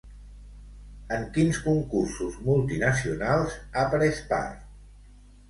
[1.17, 4.67] En quins concursos multinacionals ha pres part?